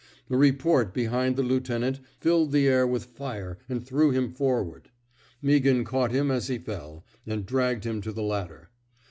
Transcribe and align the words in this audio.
A 0.31 0.35
report 0.35 0.95
behind 0.95 1.35
the 1.35 1.43
lieutenant 1.43 1.99
filled 2.19 2.51
the 2.51 2.67
air 2.67 2.87
with 2.87 3.05
fire 3.13 3.59
and 3.69 3.85
threw 3.85 4.09
him 4.09 4.31
forward. 4.33 4.89
Mea 5.43 5.59
ghan 5.59 5.83
caught 5.83 6.09
him 6.09 6.31
as 6.31 6.47
he 6.47 6.57
fell, 6.57 7.05
and 7.27 7.45
dragged 7.45 7.83
him 7.83 8.01
to 8.01 8.11
the 8.11 8.23
ladder. 8.23 8.71